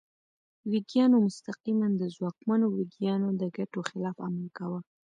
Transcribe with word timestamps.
ویګیانو 0.71 1.17
مستقیماً 1.27 1.87
د 2.01 2.03
ځواکمنو 2.15 2.65
ویګیانو 2.77 3.27
د 3.41 3.43
ګټو 3.57 3.79
خلاف 3.89 4.17
عمل 4.25 4.47
کاوه. 4.57 4.79